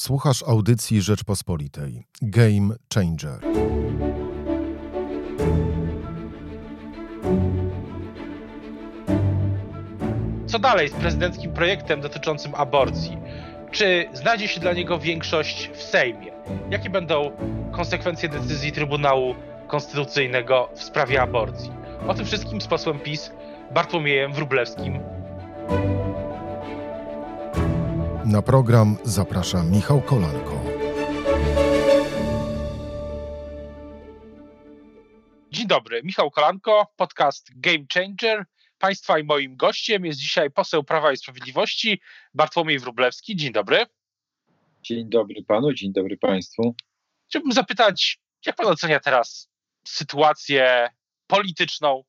Słuchasz 0.00 0.42
audycji 0.42 1.02
Rzeczpospolitej. 1.02 2.06
Game 2.22 2.74
Changer. 2.94 3.40
Co 10.46 10.58
dalej 10.58 10.88
z 10.88 10.92
prezydenckim 10.92 11.52
projektem 11.52 12.00
dotyczącym 12.00 12.54
aborcji? 12.54 13.18
Czy 13.70 14.08
znajdzie 14.12 14.48
się 14.48 14.60
dla 14.60 14.72
niego 14.72 14.98
większość 14.98 15.70
w 15.74 15.82
Sejmie? 15.82 16.32
Jakie 16.70 16.90
będą 16.90 17.30
konsekwencje 17.72 18.28
decyzji 18.28 18.72
Trybunału 18.72 19.34
Konstytucyjnego 19.68 20.68
w 20.74 20.82
sprawie 20.82 21.22
aborcji? 21.22 21.72
O 22.08 22.14
tym 22.14 22.24
wszystkim 22.24 22.60
z 22.60 22.66
posłem 22.66 22.98
PiS 22.98 23.32
Bartłomiejem 23.74 24.32
Wróblewskim. 24.32 25.00
Na 28.30 28.42
program 28.42 28.96
zaprasza 29.04 29.62
Michał 29.62 30.02
Kolanko. 30.02 30.64
Dzień 35.52 35.66
dobry, 35.66 36.02
Michał 36.04 36.30
Kolanko, 36.30 36.92
podcast 36.96 37.50
Game 37.56 37.84
Changer. 37.94 38.44
Państwa 38.78 39.18
i 39.18 39.24
moim 39.24 39.56
gościem 39.56 40.06
jest 40.06 40.18
dzisiaj 40.18 40.50
poseł 40.50 40.84
Prawa 40.84 41.12
i 41.12 41.16
Sprawiedliwości 41.16 42.00
Bartłomiej 42.34 42.78
Wróblewski. 42.78 43.36
Dzień 43.36 43.52
dobry. 43.52 43.86
Dzień 44.82 45.08
dobry 45.08 45.44
panu, 45.44 45.72
dzień 45.72 45.92
dobry 45.92 46.16
państwu. 46.16 46.74
Chciałbym 47.28 47.52
zapytać, 47.52 48.18
jak 48.46 48.56
pan 48.56 48.66
ocenia 48.66 49.00
teraz 49.00 49.50
sytuację 49.86 50.88
polityczną 51.26 52.04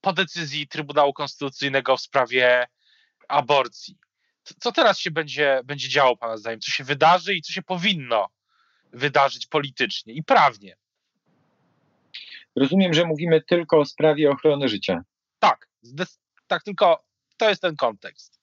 po 0.00 0.12
decyzji 0.12 0.68
Trybunału 0.68 1.12
Konstytucyjnego 1.12 1.96
w 1.96 2.00
sprawie 2.00 2.66
aborcji? 3.28 3.98
Co 4.60 4.72
teraz 4.72 4.98
się 4.98 5.10
będzie, 5.10 5.60
będzie 5.64 5.88
działo, 5.88 6.16
Pana 6.16 6.36
zdaniem? 6.36 6.60
Co 6.60 6.70
się 6.70 6.84
wydarzy 6.84 7.34
i 7.34 7.42
co 7.42 7.52
się 7.52 7.62
powinno 7.62 8.28
wydarzyć 8.92 9.46
politycznie 9.46 10.14
i 10.14 10.24
prawnie? 10.24 10.76
Rozumiem, 12.56 12.94
że 12.94 13.04
mówimy 13.04 13.42
tylko 13.42 13.78
o 13.78 13.84
sprawie 13.84 14.30
ochrony 14.30 14.68
życia. 14.68 15.04
Tak, 15.38 15.68
tak, 16.46 16.62
tylko 16.62 17.04
to 17.36 17.48
jest 17.48 17.62
ten 17.62 17.76
kontekst. 17.76 18.40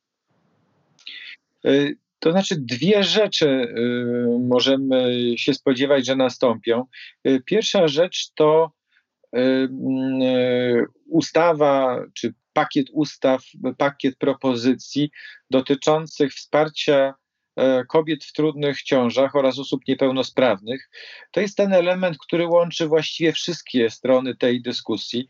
Y, 1.65 1.97
to 2.19 2.31
znaczy, 2.31 2.55
dwie 2.57 3.03
rzeczy 3.03 3.47
y, 3.47 4.39
możemy 4.39 5.13
się 5.37 5.53
spodziewać, 5.53 6.05
że 6.05 6.15
nastąpią. 6.15 6.85
Y, 7.27 7.41
pierwsza 7.45 7.87
rzecz 7.87 8.31
to 8.35 8.71
ustawa 11.05 12.05
czy 12.13 12.33
pakiet 12.53 12.87
ustaw, 12.91 13.43
pakiet 13.77 14.17
propozycji 14.17 15.11
dotyczących 15.49 16.33
wsparcia 16.33 17.13
e, 17.55 17.85
kobiet 17.85 18.23
w 18.23 18.33
trudnych 18.33 18.81
ciążach 18.81 19.35
oraz 19.35 19.59
osób 19.59 19.81
niepełnosprawnych. 19.87 20.89
To 21.31 21.41
jest 21.41 21.57
ten 21.57 21.73
element, 21.73 22.17
który 22.17 22.47
łączy 22.47 22.87
właściwie 22.87 23.31
wszystkie 23.31 23.89
strony 23.89 24.35
tej 24.35 24.61
dyskusji, 24.61 25.27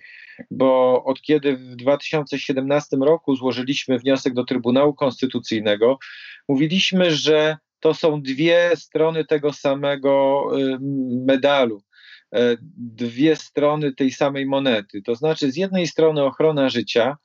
bo 0.52 1.04
od 1.04 1.22
kiedy 1.22 1.56
w 1.58 1.76
2017 1.76 2.98
roku 2.98 3.36
złożyliśmy 3.36 4.00
wniosek 4.00 4.34
do 4.34 4.44
Trybunału 4.44 4.94
Konstytucyjnego, 4.94 5.98
mówiliśmy, 6.50 7.12
że 7.12 7.58
to 7.80 7.94
są 7.94 8.22
dwie 8.22 8.72
strony 8.76 9.26
tego 9.26 9.54
samego 9.54 10.44
medalu 11.26 11.84
E, 11.84 11.93
dwie 12.78 13.36
strony 13.36 13.94
tej 13.94 14.12
samej 14.12 14.46
monety. 14.46 15.02
To 15.02 15.16
znaczy, 15.16 15.52
z 15.52 15.56
jednej 15.56 15.88
strony 15.88 16.24
ochrona 16.24 16.70
życia, 16.70 17.18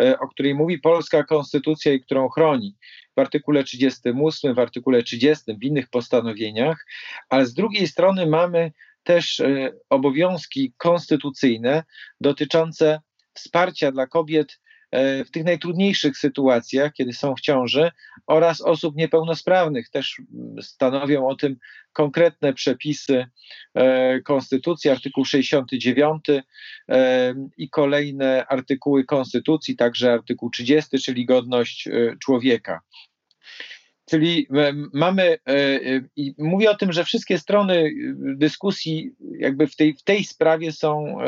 e, 0.00 0.18
o 0.18 0.28
której 0.28 0.54
mówi 0.54 0.78
polska 0.78 1.24
konstytucja 1.24 1.92
i 1.92 2.00
którą 2.00 2.28
chroni 2.28 2.76
w 3.16 3.18
artykule 3.18 3.64
38, 3.64 4.54
w 4.54 4.58
artykule 4.58 5.02
30, 5.02 5.44
w 5.54 5.64
innych 5.64 5.88
postanowieniach, 5.88 6.86
ale 7.28 7.46
z 7.46 7.54
drugiej 7.54 7.88
strony 7.88 8.26
mamy 8.26 8.72
też 9.02 9.40
e, 9.40 9.72
obowiązki 9.90 10.72
konstytucyjne 10.76 11.84
dotyczące 12.20 13.00
wsparcia 13.34 13.92
dla 13.92 14.06
kobiet 14.06 14.58
E, 14.58 14.63
w 15.26 15.30
tych 15.30 15.44
najtrudniejszych 15.44 16.18
sytuacjach, 16.18 16.92
kiedy 16.92 17.12
są 17.12 17.34
w 17.34 17.40
ciąży, 17.40 17.90
oraz 18.26 18.60
osób 18.60 18.96
niepełnosprawnych. 18.96 19.90
Też 19.90 20.22
stanowią 20.62 21.28
o 21.28 21.36
tym 21.36 21.56
konkretne 21.92 22.52
przepisy 22.52 23.26
e, 23.74 24.20
Konstytucji, 24.20 24.90
artykuł 24.90 25.24
69 25.24 26.24
e, 26.88 27.34
i 27.56 27.70
kolejne 27.70 28.46
artykuły 28.46 29.04
Konstytucji, 29.04 29.76
także 29.76 30.12
artykuł 30.12 30.50
30, 30.50 30.98
czyli 30.98 31.26
godność 31.26 31.88
człowieka. 32.22 32.80
Czyli 34.10 34.48
mamy, 34.92 35.38
i 36.16 36.34
mówię 36.38 36.70
o 36.70 36.76
tym, 36.76 36.92
że 36.92 37.04
wszystkie 37.04 37.38
strony 37.38 37.90
dyskusji 38.16 39.10
jakby 39.38 39.66
w 39.66 39.76
tej, 39.76 39.94
w 39.94 40.02
tej 40.02 40.24
sprawie 40.24 40.72
są 40.72 41.18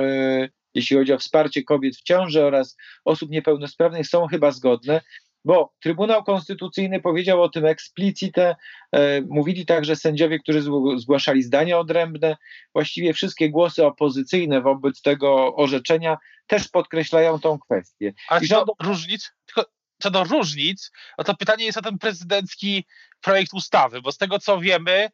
jeśli 0.76 0.96
chodzi 0.96 1.12
o 1.12 1.18
wsparcie 1.18 1.62
kobiet 1.62 1.96
w 1.96 2.02
ciąży 2.02 2.44
oraz 2.44 2.76
osób 3.04 3.30
niepełnosprawnych, 3.30 4.06
są 4.06 4.26
chyba 4.26 4.50
zgodne, 4.50 5.00
bo 5.44 5.72
Trybunał 5.80 6.24
Konstytucyjny 6.24 7.00
powiedział 7.00 7.42
o 7.42 7.48
tym 7.48 7.66
eksplicite, 7.66 8.56
e, 8.92 9.20
mówili 9.20 9.66
także 9.66 9.96
sędziowie, 9.96 10.38
którzy 10.38 10.62
zgłaszali 10.96 11.42
zdania 11.42 11.78
odrębne. 11.78 12.36
Właściwie 12.74 13.12
wszystkie 13.12 13.50
głosy 13.50 13.86
opozycyjne 13.86 14.60
wobec 14.60 15.02
tego 15.02 15.56
orzeczenia 15.56 16.16
też 16.46 16.68
podkreślają 16.68 17.40
tą 17.40 17.58
kwestię. 17.58 18.12
A 18.28 18.40
co 18.40 18.64
do 18.64 18.72
różnic, 18.82 19.32
tylko 19.46 19.70
co 20.02 20.10
do 20.10 20.24
różnic, 20.24 20.90
no 21.18 21.24
to 21.24 21.36
pytanie 21.36 21.64
jest 21.64 21.78
o 21.78 21.82
ten 21.82 21.98
prezydencki 21.98 22.84
projekt 23.20 23.54
ustawy, 23.54 24.02
bo 24.02 24.12
z 24.12 24.18
tego 24.18 24.38
co 24.38 24.60
wiemy, 24.60 25.08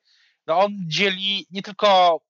no 0.47 0.59
on 0.59 0.73
dzieli 0.87 1.47
nie 1.51 1.63
tylko 1.63 2.21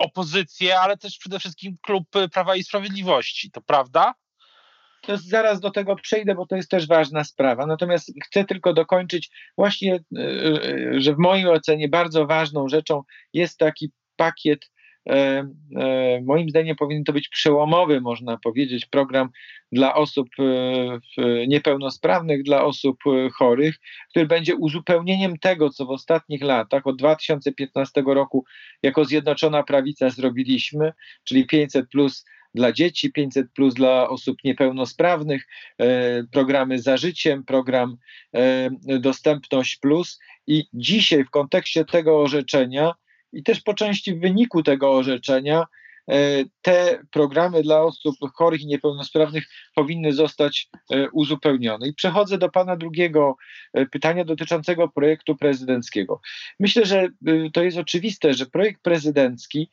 opozycję, 0.00 0.80
ale 0.80 0.96
też 0.96 1.18
przede 1.18 1.38
wszystkim 1.38 1.76
klub 1.82 2.04
Prawa 2.32 2.56
i 2.56 2.62
Sprawiedliwości. 2.62 3.50
To 3.50 3.60
prawda? 3.60 4.14
To 5.00 5.16
zaraz 5.16 5.60
do 5.60 5.70
tego 5.70 5.96
przejdę, 5.96 6.34
bo 6.34 6.46
to 6.46 6.56
jest 6.56 6.70
też 6.70 6.86
ważna 6.86 7.24
sprawa. 7.24 7.66
Natomiast 7.66 8.12
chcę 8.24 8.44
tylko 8.44 8.72
dokończyć 8.72 9.30
właśnie, 9.56 9.94
e, 9.94 10.20
e, 10.20 11.00
że 11.00 11.14
w 11.14 11.18
mojej 11.18 11.48
ocenie 11.48 11.88
bardzo 11.88 12.26
ważną 12.26 12.68
rzeczą 12.68 13.02
jest 13.32 13.58
taki 13.58 13.90
pakiet 14.16 14.70
moim 16.22 16.50
zdaniem 16.50 16.76
powinien 16.76 17.04
to 17.04 17.12
być 17.12 17.28
przełomowy, 17.28 18.00
można 18.00 18.38
powiedzieć, 18.38 18.86
program 18.86 19.28
dla 19.72 19.94
osób 19.94 20.28
e, 20.38 21.46
niepełnosprawnych, 21.46 22.42
dla 22.42 22.64
osób 22.64 22.96
chorych, 23.34 23.74
który 24.10 24.26
będzie 24.26 24.56
uzupełnieniem 24.56 25.38
tego, 25.38 25.70
co 25.70 25.86
w 25.86 25.90
ostatnich 25.90 26.42
latach, 26.42 26.86
od 26.86 26.96
2015 26.98 28.02
roku, 28.06 28.44
jako 28.82 29.04
Zjednoczona 29.04 29.62
Prawica 29.62 30.10
zrobiliśmy, 30.10 30.92
czyli 31.24 31.46
500 31.46 31.88
plus 31.88 32.24
dla 32.54 32.72
dzieci, 32.72 33.12
500 33.12 33.52
plus 33.52 33.74
dla 33.74 34.08
osób 34.08 34.36
niepełnosprawnych, 34.44 35.46
programy 36.32 36.78
za 36.78 36.96
życiem, 36.96 37.44
program 37.44 37.96
Dostępność 39.00 39.76
Plus. 39.76 40.18
I 40.46 40.64
dzisiaj 40.72 41.24
w 41.24 41.30
kontekście 41.30 41.84
tego 41.84 42.22
orzeczenia 42.22 42.92
i 43.32 43.42
też 43.42 43.60
po 43.60 43.74
części 43.74 44.14
w 44.14 44.20
wyniku 44.20 44.62
tego 44.62 44.92
orzeczenia 44.92 45.66
e, 46.08 46.44
te 46.62 47.02
programy 47.10 47.62
dla 47.62 47.82
osób 47.82 48.16
chorych 48.34 48.60
i 48.60 48.66
niepełnosprawnych 48.66 49.44
powinny 49.74 50.12
zostać 50.12 50.68
e, 50.90 51.10
uzupełnione. 51.10 51.88
I 51.88 51.94
przechodzę 51.94 52.38
do 52.38 52.48
Pana 52.48 52.76
drugiego 52.76 53.36
e, 53.72 53.86
pytania 53.86 54.24
dotyczącego 54.24 54.88
projektu 54.88 55.36
prezydenckiego. 55.36 56.20
Myślę, 56.60 56.86
że 56.86 57.08
to 57.52 57.62
jest 57.62 57.78
oczywiste, 57.78 58.34
że 58.34 58.46
projekt 58.46 58.82
prezydencki 58.82 59.70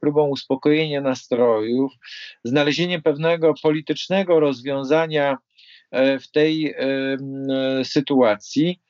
próbą 0.00 0.28
uspokojenia 0.28 1.00
nastrojów, 1.00 1.92
znalezieniem 2.44 3.02
pewnego 3.02 3.54
politycznego 3.62 4.40
rozwiązania 4.40 5.38
w 5.92 6.30
tej 6.32 6.74
sytuacji 7.84 8.80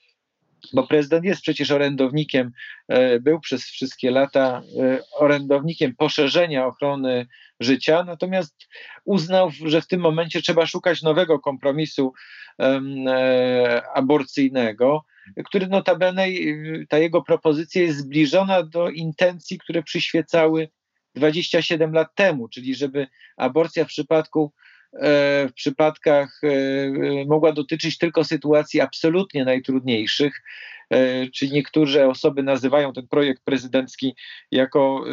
bo 0.73 0.87
prezydent 0.87 1.25
jest 1.25 1.43
przecież 1.43 1.71
orędownikiem, 1.71 2.53
e, 2.89 3.21
był 3.21 3.41
przez 3.41 3.65
wszystkie 3.65 4.11
lata 4.11 4.63
e, 4.81 4.99
orędownikiem 5.13 5.97
poszerzenia 5.97 6.67
ochrony 6.67 7.27
życia, 7.61 8.05
natomiast 8.05 8.69
uznał, 9.05 9.51
że 9.51 9.81
w 9.81 9.87
tym 9.87 10.01
momencie 10.01 10.43
trzeba 10.43 10.67
szukać 10.67 11.03
nowego 11.03 11.39
kompromisu 11.39 12.13
e, 12.61 13.83
aborcyjnego, 13.95 15.05
który 15.45 15.67
notabene, 15.67 16.27
ta 16.89 16.99
jego 16.99 17.23
propozycja 17.23 17.83
jest 17.83 17.99
zbliżona 17.99 18.63
do 18.63 18.89
intencji, 18.89 19.59
które 19.59 19.83
przyświecały 19.83 20.69
27 21.15 21.93
lat 21.93 22.15
temu, 22.15 22.49
czyli 22.49 22.75
żeby 22.75 23.07
aborcja 23.37 23.85
w 23.85 23.89
przypadku 23.89 24.53
w 25.49 25.53
przypadkach 25.55 26.41
e, 26.45 27.25
mogła 27.27 27.53
dotyczyć 27.53 27.99
tylko 27.99 28.25
sytuacji 28.25 28.81
absolutnie 28.81 29.45
najtrudniejszych, 29.45 30.43
e, 30.91 31.29
czyli 31.29 31.53
niektóre 31.53 32.09
osoby 32.09 32.43
nazywają 32.43 32.93
ten 32.93 33.09
projekt 33.09 33.43
prezydencki 33.45 34.17
jako, 34.51 35.05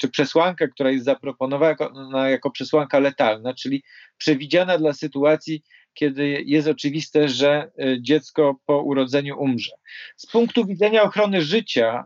czy 0.00 0.08
przesłankę, 0.08 0.68
która 0.68 0.90
jest 0.90 1.04
zaproponowana 1.04 2.28
jako 2.28 2.50
przesłanka 2.50 2.98
letalna, 2.98 3.54
czyli 3.54 3.82
przewidziana 4.16 4.78
dla 4.78 4.92
sytuacji, 4.92 5.62
kiedy 5.94 6.42
jest 6.46 6.68
oczywiste, 6.68 7.28
że 7.28 7.70
dziecko 8.00 8.56
po 8.66 8.82
urodzeniu 8.82 9.40
umrze. 9.40 9.72
Z 10.16 10.26
punktu 10.26 10.66
widzenia 10.66 11.02
ochrony 11.02 11.42
życia, 11.42 12.04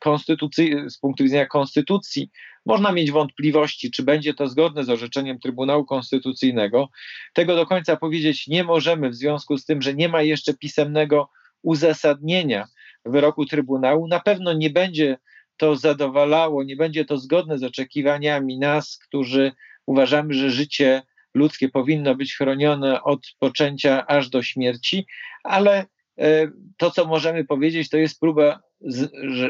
konstytucji, 0.00 0.74
z 0.90 0.98
punktu 0.98 1.24
widzenia 1.24 1.46
konstytucji, 1.46 2.30
można 2.66 2.92
mieć 2.92 3.10
wątpliwości, 3.10 3.90
czy 3.90 4.02
będzie 4.02 4.34
to 4.34 4.48
zgodne 4.48 4.84
z 4.84 4.90
orzeczeniem 4.90 5.38
Trybunału 5.38 5.84
Konstytucyjnego. 5.84 6.88
Tego 7.32 7.56
do 7.56 7.66
końca 7.66 7.96
powiedzieć 7.96 8.46
nie 8.46 8.64
możemy, 8.64 9.10
w 9.10 9.14
związku 9.14 9.58
z 9.58 9.64
tym, 9.64 9.82
że 9.82 9.94
nie 9.94 10.08
ma 10.08 10.22
jeszcze 10.22 10.54
pisemnego 10.54 11.30
uzasadnienia 11.62 12.66
wyroku 13.04 13.46
Trybunału. 13.46 14.08
Na 14.08 14.20
pewno 14.20 14.52
nie 14.52 14.70
będzie 14.70 15.16
to 15.56 15.76
zadowalało, 15.76 16.64
nie 16.64 16.76
będzie 16.76 17.04
to 17.04 17.18
zgodne 17.18 17.58
z 17.58 17.62
oczekiwaniami 17.62 18.58
nas, 18.58 18.98
którzy 18.98 19.52
uważamy, 19.86 20.34
że 20.34 20.50
życie 20.50 21.02
ludzkie 21.36 21.68
powinno 21.68 22.14
być 22.14 22.36
chronione 22.36 23.02
od 23.02 23.20
poczęcia 23.38 24.06
aż 24.06 24.28
do 24.28 24.42
śmierci, 24.42 25.06
ale 25.44 25.86
e, 26.18 26.48
to, 26.76 26.90
co 26.90 27.06
możemy 27.06 27.44
powiedzieć, 27.44 27.88
to 27.88 27.96
jest 27.96 28.20
próba, 28.20 28.60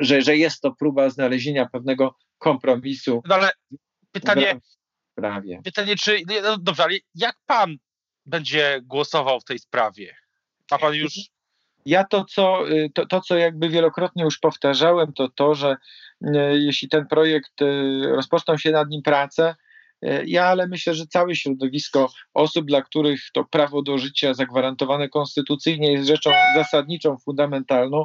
że, 0.01 0.23
że 0.23 0.37
jest 0.37 0.61
to 0.61 0.73
próba 0.73 1.11
znalezienia 1.11 1.69
pewnego 1.73 2.15
kompromisu. 2.39 3.23
No 3.29 3.35
ale 3.35 3.51
pytanie, 4.13 4.61
prawie. 5.15 5.61
pytanie 5.65 5.97
czy, 5.97 6.21
no 6.43 6.59
dobrze, 6.59 6.85
ale 6.85 6.99
jak 7.15 7.37
pan 7.47 7.77
będzie 8.27 8.81
głosował 8.85 9.41
w 9.41 9.45
tej 9.45 9.59
sprawie? 9.59 10.17
Ma 10.71 10.79
pan 10.79 10.95
już 10.95 11.13
ja 11.87 12.05
to 12.05 12.25
co, 12.25 12.71
y, 12.71 12.91
to, 12.95 13.07
to, 13.07 13.21
co 13.21 13.37
jakby 13.37 13.69
wielokrotnie 13.69 14.25
już 14.25 14.39
powtarzałem, 14.39 15.13
to 15.13 15.29
to, 15.29 15.55
że 15.55 15.77
y, 16.23 16.29
jeśli 16.53 16.89
ten 16.89 17.07
projekt 17.07 17.63
y, 17.63 18.03
rozpoczną 18.17 18.59
się 18.59 18.71
nad 18.71 18.89
nim 18.89 19.03
prace, 19.03 19.55
ja 20.27 20.47
ale 20.47 20.69
myślę, 20.69 20.95
że 20.95 21.07
całe 21.07 21.37
środowisko 21.37 22.11
osób, 22.35 22.67
dla 22.67 22.83
których 22.83 23.21
to 23.33 23.45
prawo 23.45 23.83
do 23.83 23.99
życia 23.99 24.35
zagwarantowane 24.35 25.09
konstytucyjnie 25.09 25.93
jest 25.93 26.07
rzeczą 26.09 26.31
zasadniczą, 26.57 27.17
fundamentalną, 27.19 28.05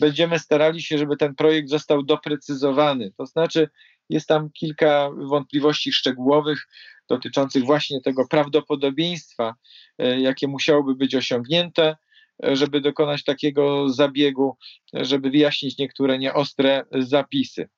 będziemy 0.00 0.38
starali 0.38 0.82
się, 0.82 0.98
żeby 0.98 1.16
ten 1.16 1.34
projekt 1.34 1.68
został 1.68 2.02
doprecyzowany. 2.02 3.12
To 3.18 3.26
znaczy, 3.26 3.68
jest 4.10 4.28
tam 4.28 4.50
kilka 4.50 5.10
wątpliwości 5.16 5.92
szczegółowych 5.92 6.68
dotyczących 7.08 7.64
właśnie 7.64 8.00
tego 8.00 8.28
prawdopodobieństwa, 8.28 9.54
jakie 9.98 10.48
musiałoby 10.48 10.94
być 10.94 11.14
osiągnięte 11.14 11.96
żeby 12.42 12.80
dokonać 12.80 13.24
takiego 13.24 13.88
zabiegu, 13.88 14.56
żeby 14.92 15.30
wyjaśnić 15.30 15.78
niektóre 15.78 16.18
nieostre 16.18 16.84
zapisy. 16.92 17.68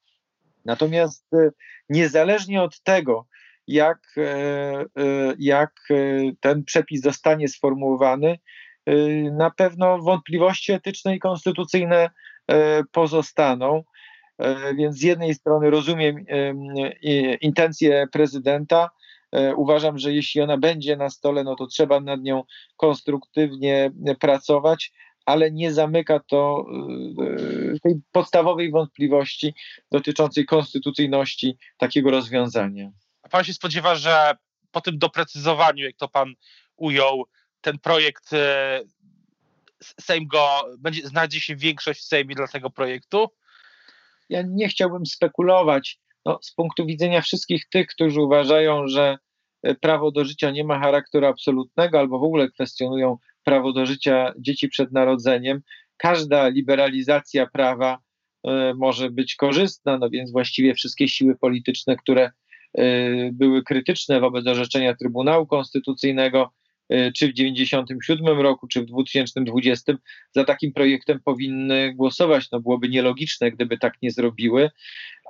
Natomiast 0.65 1.27
e, 1.35 1.51
niezależnie 1.89 2.63
od 2.63 2.81
tego, 2.81 3.27
jak, 3.67 3.99
e, 4.17 4.23
e, 4.23 4.85
jak 5.39 5.73
ten 6.41 6.65
przepis 6.65 7.03
zostanie 7.03 7.49
sformułowany, 7.49 8.39
na 9.33 9.51
pewno 9.51 9.99
wątpliwości 9.99 10.73
etyczne 10.73 11.17
i 11.17 11.19
konstytucyjne 11.19 12.11
pozostaną. 12.93 13.83
Więc 14.77 14.97
z 14.97 15.03
jednej 15.03 15.35
strony 15.35 15.71
rozumiem 15.71 16.17
intencje 17.41 18.07
prezydenta, 18.13 18.91
E, 19.33 19.55
uważam, 19.55 19.99
że 19.99 20.13
jeśli 20.13 20.41
ona 20.41 20.57
będzie 20.57 20.97
na 20.97 21.11
stole, 21.11 21.45
no 21.45 21.57
to 21.57 21.67
trzeba 21.67 22.01
nad 22.01 22.23
nią 22.23 22.43
konstruktywnie 22.77 23.91
pracować, 24.21 24.93
ale 25.27 25.51
nie 25.51 25.73
zamyka 25.73 26.21
to 26.21 26.67
e, 27.75 27.81
tej 27.81 27.95
podstawowej 28.13 28.71
wątpliwości 28.71 29.55
dotyczącej 29.93 30.47
konstytucyjności 30.47 31.57
takiego 31.77 32.11
rozwiązania. 32.11 32.91
Pan 33.37 33.45
się 33.45 33.55
spodziewa, 33.55 33.95
że 33.95 34.37
po 34.71 34.81
tym 34.81 34.99
doprecyzowaniu, 34.99 35.85
jak 35.85 35.97
to 35.97 36.09
pan 36.09 36.35
ujął, 36.77 37.25
ten 37.61 37.79
projekt 37.79 38.33
e, 38.33 38.81
Sejm 40.01 40.27
go, 40.27 40.65
będzie, 40.79 41.09
znajdzie 41.09 41.41
się 41.41 41.57
większość 41.57 42.01
w 42.01 42.05
Sejmie 42.05 42.35
dla 42.35 42.49
tego 42.49 42.71
projektu? 42.71 43.27
Ja 44.29 44.43
nie 44.43 44.69
chciałbym 44.69 45.07
spekulować. 45.07 45.99
No, 46.25 46.39
z 46.43 46.53
punktu 46.53 46.87
widzenia 46.87 47.21
wszystkich 47.21 47.69
tych, 47.69 47.87
którzy 47.87 48.21
uważają, 48.21 48.89
że 48.89 49.19
e, 49.63 49.75
prawo 49.75 50.11
do 50.11 50.25
życia 50.25 50.51
nie 50.51 50.65
ma 50.65 50.81
charakteru 50.81 51.27
absolutnego 51.27 51.99
albo 51.99 52.19
w 52.19 52.25
ogóle 52.25 52.51
kwestionują 52.51 53.19
prawo 53.45 53.73
do 53.73 53.87
życia 53.87 54.33
dzieci 54.39 54.69
przed 54.69 54.93
narodzeniem, 54.93 55.63
każda 55.97 56.49
liberalizacja 56.49 57.47
prawa 57.47 57.99
y, 58.47 58.51
może 58.75 59.11
być 59.11 59.35
korzystna, 59.35 59.99
no 59.99 60.11
więc 60.11 60.33
właściwie 60.33 60.75
wszystkie 60.75 61.09
siły 61.09 61.37
polityczne, 61.39 61.97
które 61.97 62.31
były 63.33 63.63
krytyczne 63.63 64.21
wobec 64.21 64.47
orzeczenia 64.47 64.95
Trybunału 64.95 65.47
Konstytucyjnego, 65.47 66.53
y, 66.93 67.13
czy 67.17 67.29
w 67.29 67.35
1997 67.35 68.41
roku, 68.41 68.67
czy 68.69 68.83
w 68.83 68.87
2020 68.87 69.93
za 70.35 70.45
takim 70.45 70.73
projektem 70.73 71.21
powinny 71.25 71.95
głosować. 71.95 72.51
No 72.53 72.61
byłoby 72.61 72.89
nielogiczne, 72.89 73.51
gdyby 73.51 73.79
tak 73.79 73.95
nie 74.03 74.11
zrobiły 74.11 74.71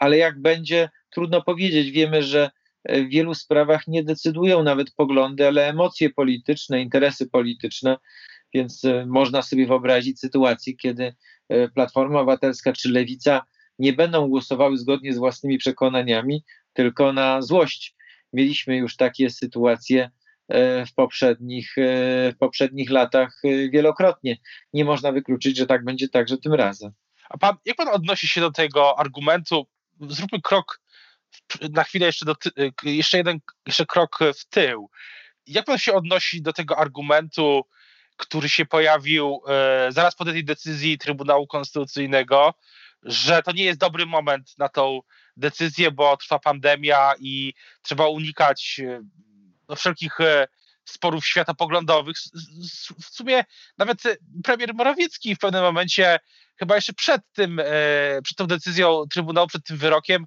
ale 0.01 0.17
jak 0.17 0.41
będzie, 0.41 0.91
trudno 1.11 1.43
powiedzieć. 1.43 1.91
Wiemy, 1.91 2.23
że 2.23 2.51
w 2.89 3.09
wielu 3.09 3.35
sprawach 3.35 3.87
nie 3.87 4.05
decydują 4.05 4.63
nawet 4.63 4.95
poglądy, 4.95 5.47
ale 5.47 5.69
emocje 5.69 6.11
polityczne, 6.11 6.83
interesy 6.83 7.31
polityczne, 7.31 7.97
więc 8.55 8.85
e, 8.85 9.07
można 9.07 9.43
sobie 9.43 9.67
wyobrazić 9.67 10.21
sytuację, 10.21 10.77
kiedy 10.77 11.15
e, 11.49 11.69
Platforma 11.69 12.21
Obywatelska 12.21 12.73
czy 12.73 12.93
Lewica 12.93 13.43
nie 13.79 13.93
będą 13.93 14.29
głosowały 14.29 14.79
zgodnie 14.79 15.13
z 15.13 15.19
własnymi 15.19 15.59
przekonaniami, 15.59 16.45
tylko 16.77 17.13
na 17.13 17.43
złość. 17.43 17.95
Mieliśmy 18.33 18.77
już 18.77 18.97
takie 18.97 19.31
sytuacje 19.31 20.11
e, 20.49 20.87
w 20.87 20.95
poprzednich, 20.95 21.75
w 22.33 22.37
poprzednich 22.39 22.91
latach 22.91 23.41
wielokrotnie. 23.73 24.37
Nie 24.73 24.85
można 24.85 25.13
wykluczyć, 25.13 25.57
że 25.57 25.67
tak 25.67 25.85
będzie 25.85 26.09
także 26.09 26.39
tym 26.39 26.55
razem. 26.55 26.93
A 27.29 27.39
pan, 27.39 27.57
jak 27.65 27.77
pan 27.77 27.89
odnosi 27.89 28.29
się 28.29 28.41
do 28.41 28.51
tego 28.51 28.99
argumentu 28.99 29.67
zróbmy 30.01 30.41
krok 30.41 30.81
na 31.71 31.85
chwilę 31.85 32.07
jeszcze, 32.07 32.25
do, 32.25 32.35
jeszcze 32.83 33.19
jeden 33.19 33.39
jeszcze 33.67 33.87
krok 33.87 34.19
w 34.37 34.45
tył. 34.45 34.91
Jak 35.47 35.65
pan 35.65 35.79
się 35.79 35.93
odnosi 35.93 36.43
do 36.43 36.53
tego 36.53 36.79
argumentu, 36.79 37.63
który 38.17 38.49
się 38.49 38.67
pojawił 38.67 39.41
e, 39.49 39.93
zaraz 39.93 40.17
po 40.17 40.25
tej 40.25 40.45
decyzji 40.45 40.99
Trybunału 40.99 41.47
Konstytucyjnego, 41.47 42.55
że 43.03 43.43
to 43.43 43.53
nie 43.53 43.65
jest 43.65 43.81
dobry 43.81 44.07
moment 44.07 44.59
na 44.59 44.69
tą 44.69 45.01
decyzję, 45.37 45.91
bo 45.91 46.17
trwa 46.17 46.39
pandemia 46.39 47.13
i 47.19 47.55
trzeba 47.83 48.09
unikać 48.09 48.81
e, 48.85 49.03
no, 49.69 49.77
wszelkich 49.77 50.21
e, 50.21 50.49
sporów 50.85 51.27
światopoglądowych. 51.27 52.17
W 53.03 53.05
sumie 53.05 53.45
nawet 53.79 54.03
premier 54.45 54.75
Morawiecki 54.75 55.35
w 55.35 55.39
pewnym 55.39 55.63
momencie 55.63 56.19
chyba 56.59 56.75
jeszcze 56.75 56.93
przed 56.93 57.23
tym, 57.33 57.61
e, 57.61 57.65
przed 58.23 58.39
tą 58.39 58.47
decyzją 58.47 59.05
Trybunału, 59.11 59.47
przed 59.47 59.65
tym 59.65 59.77
wyrokiem, 59.77 60.27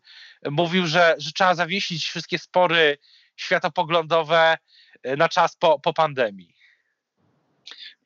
mówił, 0.52 0.88
że, 0.88 1.16
że 1.18 1.32
trzeba 1.32 1.56
zawiesić 1.56 2.06
wszystkie 2.06 2.40
spory 2.40 2.98
światopoglądowe 3.36 4.58
e, 5.04 5.16
na 5.16 5.30
czas 5.30 5.56
po, 5.56 5.80
po 5.80 5.94
pandemii. 5.94 6.59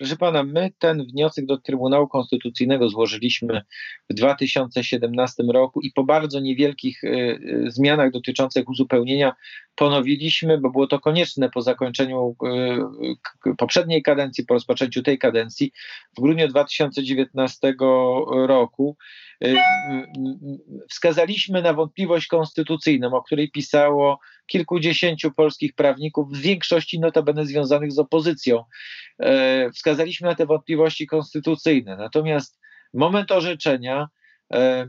Proszę 0.03 0.17
pana, 0.17 0.43
my 0.43 0.72
ten 0.79 1.05
wniosek 1.05 1.45
do 1.45 1.57
Trybunału 1.57 2.07
Konstytucyjnego 2.07 2.89
złożyliśmy 2.89 3.62
w 4.10 4.13
2017 4.13 5.43
roku 5.43 5.81
i 5.81 5.91
po 5.91 6.03
bardzo 6.03 6.39
niewielkich 6.39 7.03
y, 7.03 7.07
y, 7.07 7.72
zmianach 7.72 8.12
dotyczących 8.12 8.69
uzupełnienia 8.69 9.33
ponowiliśmy, 9.75 10.57
bo 10.57 10.69
było 10.69 10.88
to 10.88 11.00
konieczne 11.00 11.50
po 11.50 11.62
zakończeniu 11.62 12.36
y, 13.48 13.55
poprzedniej 13.57 14.03
kadencji, 14.03 14.45
po 14.45 14.53
rozpoczęciu 14.53 15.03
tej 15.03 15.17
kadencji. 15.17 15.72
W 16.17 16.22
grudniu 16.22 16.48
2019 16.48 17.74
roku 18.48 18.98
wskazaliśmy 20.89 21.62
na 21.62 21.74
wątpliwość 21.74 22.27
konstytucyjną, 22.27 23.13
o 23.13 23.24
której 23.24 23.51
pisało 23.51 24.19
kilkudziesięciu 24.47 25.31
polskich 25.31 25.75
prawników, 25.75 26.31
w 26.31 26.41
większości 26.41 27.00
notabene 27.00 27.45
związanych 27.45 27.91
z 27.91 28.00
opozycją. 28.00 28.63
E, 29.19 29.71
wskazaliśmy 29.71 30.27
na 30.27 30.35
te 30.35 30.45
wątpliwości 30.45 31.07
konstytucyjne. 31.07 31.97
Natomiast 31.97 32.59
moment 32.93 33.31
orzeczenia, 33.31 34.07
e, 34.53 34.88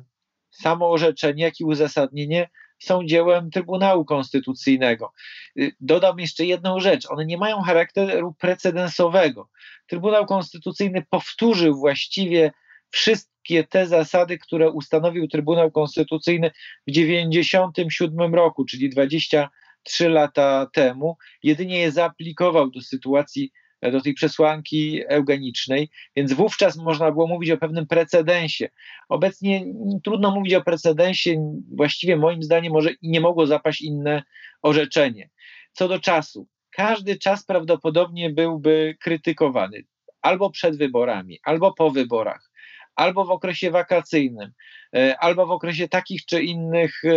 samo 0.50 0.90
orzeczenie, 0.90 1.44
jak 1.44 1.60
i 1.60 1.64
uzasadnienie 1.64 2.48
są 2.78 3.04
dziełem 3.04 3.50
Trybunału 3.50 4.04
Konstytucyjnego. 4.04 5.12
Y, 5.58 5.72
dodam 5.80 6.18
jeszcze 6.18 6.44
jedną 6.44 6.80
rzecz. 6.80 7.10
One 7.10 7.26
nie 7.26 7.38
mają 7.38 7.62
charakteru 7.62 8.34
precedensowego. 8.38 9.48
Trybunał 9.86 10.26
Konstytucyjny 10.26 11.04
powtórzył 11.10 11.76
właściwie 11.78 12.52
wszystkie 12.90 13.33
te 13.68 13.86
zasady, 13.86 14.38
które 14.38 14.70
ustanowił 14.70 15.28
Trybunał 15.28 15.70
Konstytucyjny 15.70 16.50
w 16.86 16.92
1997 16.92 18.34
roku, 18.34 18.64
czyli 18.64 18.90
23 18.90 20.08
lata 20.08 20.66
temu. 20.72 21.16
Jedynie 21.42 21.78
je 21.78 21.92
zaaplikował 21.92 22.70
do 22.70 22.80
sytuacji 22.80 23.52
do 23.92 24.00
tej 24.00 24.14
przesłanki 24.14 25.00
eugenicznej, 25.08 25.88
więc 26.16 26.32
wówczas 26.32 26.76
można 26.76 27.12
było 27.12 27.26
mówić 27.26 27.50
o 27.50 27.56
pewnym 27.56 27.86
precedensie. 27.86 28.68
Obecnie 29.08 29.64
trudno 30.04 30.30
mówić 30.30 30.54
o 30.54 30.62
precedensie, 30.62 31.60
właściwie 31.74 32.16
moim 32.16 32.42
zdaniem 32.42 32.72
może 32.72 32.90
nie 33.02 33.20
mogło 33.20 33.46
zapaść 33.46 33.82
inne 33.82 34.22
orzeczenie. 34.62 35.30
Co 35.72 35.88
do 35.88 36.00
czasu, 36.00 36.48
każdy 36.70 37.18
czas 37.18 37.44
prawdopodobnie 37.44 38.30
byłby 38.30 38.96
krytykowany 39.00 39.84
albo 40.22 40.50
przed 40.50 40.76
wyborami, 40.76 41.38
albo 41.42 41.72
po 41.72 41.90
wyborach, 41.90 42.50
albo 42.96 43.24
w 43.24 43.30
okresie 43.30 43.70
wakacyjnym, 43.70 44.52
e, 44.96 45.18
albo 45.18 45.46
w 45.46 45.50
okresie 45.50 45.88
takich 45.88 46.24
czy 46.26 46.42
innych 46.42 47.04
e, 47.04 47.08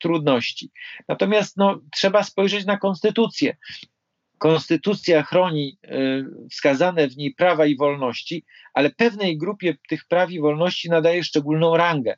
trudności. 0.00 0.70
Natomiast 1.08 1.56
no, 1.56 1.80
trzeba 1.92 2.22
spojrzeć 2.22 2.66
na 2.66 2.76
konstytucję. 2.76 3.56
Konstytucja 4.38 5.22
chroni 5.22 5.78
e, 5.82 5.98
wskazane 6.50 7.08
w 7.08 7.16
niej 7.16 7.34
prawa 7.34 7.66
i 7.66 7.76
wolności, 7.76 8.44
ale 8.74 8.90
pewnej 8.90 9.38
grupie 9.38 9.76
tych 9.88 10.04
praw 10.04 10.30
i 10.30 10.40
wolności 10.40 10.90
nadaje 10.90 11.24
szczególną 11.24 11.76
rangę. 11.76 12.14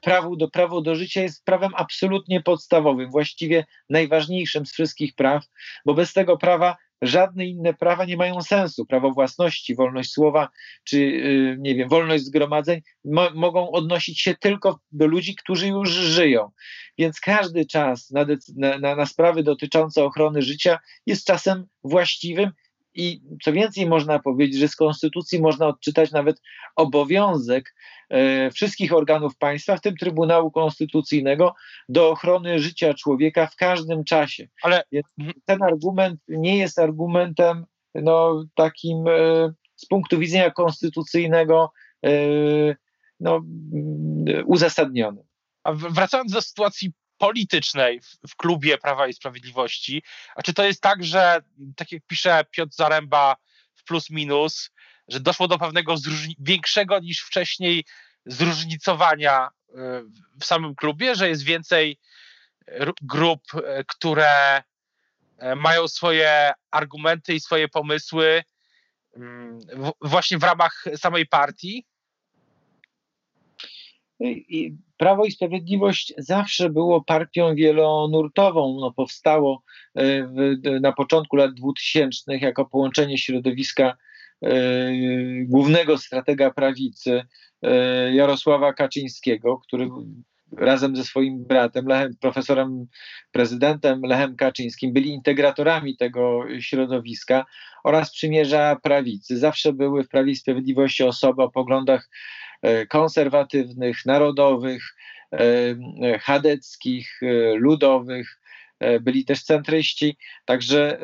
Prawo 0.00 0.36
do, 0.36 0.50
prawo 0.50 0.80
do 0.80 0.94
życia 0.94 1.22
jest 1.22 1.44
prawem 1.44 1.72
absolutnie 1.74 2.42
podstawowym, 2.42 3.10
właściwie 3.10 3.64
najważniejszym 3.90 4.66
z 4.66 4.72
wszystkich 4.72 5.14
praw, 5.14 5.44
bo 5.84 5.94
bez 5.94 6.12
tego 6.12 6.36
prawa 6.36 6.76
żadne 7.06 7.46
inne 7.46 7.74
prawa 7.74 8.04
nie 8.04 8.16
mają 8.16 8.42
sensu. 8.42 8.86
Prawo 8.86 9.10
własności, 9.10 9.74
wolność 9.74 10.12
słowa, 10.12 10.48
czy 10.84 10.98
y, 10.98 11.56
nie 11.58 11.74
wiem, 11.74 11.88
wolność 11.88 12.24
zgromadzeń 12.24 12.80
mo 13.04 13.30
mogą 13.34 13.70
odnosić 13.70 14.20
się 14.20 14.34
tylko 14.34 14.80
do 14.92 15.06
ludzi, 15.06 15.34
którzy 15.34 15.68
już 15.68 15.90
żyją. 15.90 16.50
Więc 16.98 17.20
każdy 17.20 17.66
czas 17.66 18.10
na, 18.10 18.26
na, 18.78 18.96
na 18.96 19.06
sprawy 19.06 19.42
dotyczące 19.42 20.04
ochrony 20.04 20.42
życia 20.42 20.78
jest 21.06 21.26
czasem 21.26 21.66
właściwym 21.84 22.50
i 22.94 23.20
co 23.42 23.52
więcej, 23.52 23.86
można 23.86 24.18
powiedzieć, 24.18 24.60
że 24.60 24.68
z 24.68 24.76
konstytucji 24.76 25.40
można 25.40 25.66
odczytać 25.66 26.12
nawet 26.12 26.40
obowiązek 26.76 27.74
e, 28.10 28.50
wszystkich 28.50 28.92
organów 28.92 29.36
państwa, 29.36 29.76
w 29.76 29.80
tym 29.80 29.96
Trybunału 29.96 30.50
Konstytucyjnego, 30.50 31.54
do 31.88 32.10
ochrony 32.10 32.58
życia 32.58 32.94
człowieka 32.94 33.46
w 33.46 33.56
każdym 33.56 34.04
czasie. 34.04 34.48
Ale 34.62 34.84
Więc 34.92 35.06
ten 35.44 35.62
argument 35.62 36.20
nie 36.28 36.58
jest 36.58 36.78
argumentem 36.78 37.66
no, 37.94 38.44
takim 38.54 39.08
e, 39.08 39.52
z 39.76 39.86
punktu 39.86 40.18
widzenia 40.18 40.50
konstytucyjnego 40.50 41.72
e, 42.04 42.10
no, 43.20 43.42
uzasadnionym. 44.46 45.24
A 45.64 45.72
wracając 45.72 46.32
do 46.32 46.42
sytuacji 46.42 46.92
politycznej 47.18 48.00
w, 48.28 48.36
klubie 48.36 48.78
Prawa 48.78 49.08
i 49.08 49.14
Sprawiedliwości. 49.14 50.02
A 50.36 50.42
czy 50.42 50.54
to 50.54 50.64
jest 50.64 50.80
tak, 50.80 51.04
że 51.04 51.40
tak 51.76 51.92
jak 51.92 52.02
pisze 52.06 52.44
Piotr 52.50 52.74
Zaręba 52.74 53.36
w 53.74 53.84
plus 53.84 54.10
minus, 54.10 54.70
że 55.08 55.20
doszło 55.20 55.48
do 55.48 55.58
pewnego 55.58 55.94
większego 56.38 56.98
niż 56.98 57.20
wcześniej 57.20 57.84
zróżnicowania 58.26 59.48
y, 59.48 59.72
w 60.40 60.44
samym 60.44 60.74
klubie, 60.74 61.14
że 61.14 61.28
jest 61.28 61.42
więcej 61.42 61.98
grup, 63.02 63.42
y, 63.54 63.84
które 63.88 64.62
mają 65.56 65.88
swoje 65.88 66.52
argumenty 66.70 67.34
i 67.34 67.40
swoje 67.40 67.68
pomysły 67.68 68.42
mm, 69.16 69.58
właśnie 70.00 70.38
w 70.38 70.42
ramach 70.42 70.84
samej 70.96 71.26
partii? 71.26 71.86
Prawo 74.96 75.24
i 75.24 75.30
Sprawiedliwość 75.30 76.14
zawsze 76.18 76.70
było 76.70 77.04
partią 77.04 77.54
wielonurtową. 77.54 78.76
No, 78.80 78.92
powstało 78.92 79.62
e, 79.94 80.22
w, 80.22 80.80
na 80.80 80.92
początku 80.92 81.36
lat 81.36 81.54
2000 81.54 82.36
jako 82.36 82.64
połączenie 82.64 83.18
środowiska 83.18 83.96
e, 84.42 84.56
głównego 85.44 85.98
stratega 85.98 86.50
prawicy 86.50 87.22
e, 87.62 88.14
Jarosława 88.14 88.72
Kaczyńskiego, 88.72 89.58
który 89.58 89.88
razem 90.56 90.96
ze 90.96 91.04
swoim 91.04 91.44
bratem, 91.44 91.86
Lechem, 91.86 92.16
profesorem 92.20 92.86
prezydentem 93.32 94.02
Lechem 94.02 94.36
Kaczyńskim, 94.36 94.92
byli 94.92 95.10
integratorami 95.10 95.96
tego 95.96 96.44
środowiska 96.60 97.44
oraz 97.84 98.12
przymierza 98.12 98.76
prawicy. 98.82 99.38
Zawsze 99.38 99.72
były 99.72 100.04
w 100.04 100.08
Prawie 100.08 100.32
i 100.32 100.36
Sprawiedliwości 100.36 101.02
osoby 101.02 101.42
o 101.42 101.50
poglądach 101.50 102.08
konserwatywnych, 102.88 104.06
narodowych, 104.06 104.94
e, 105.32 106.18
chadeckich, 106.18 107.20
e, 107.22 107.54
ludowych, 107.54 108.40
byli 109.00 109.24
też 109.24 109.42
centryści, 109.42 110.16
także 110.44 110.98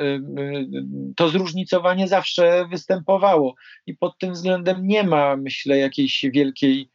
to 1.17 1.29
zróżnicowanie 1.29 2.09
zawsze 2.09 2.69
występowało 2.71 3.55
i 3.87 3.97
pod 3.97 4.19
tym 4.19 4.33
względem 4.33 4.87
nie 4.87 5.05
ma, 5.05 5.37
myślę, 5.37 5.79
jakiejś 5.79 6.25
wielkiej, 6.35 6.91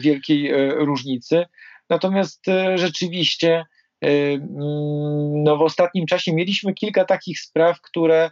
wielkiej 0.00 0.52
różnicy. 0.74 1.44
Natomiast 1.90 2.44
rzeczywiście 2.74 3.64
no, 5.32 5.56
w 5.56 5.62
ostatnim 5.62 6.06
czasie 6.06 6.34
mieliśmy 6.34 6.74
kilka 6.74 7.04
takich 7.04 7.40
spraw, 7.40 7.80
które 7.80 8.30